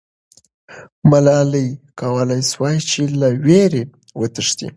[1.09, 1.67] ملالۍ
[2.01, 3.83] کولای سوای چې له ویرې
[4.19, 4.69] وتښتي.